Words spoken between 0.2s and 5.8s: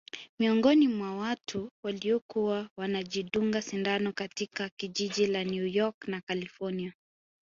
Miongoni mwa watu waliokuwa wanajidunga sindano katika jiji la New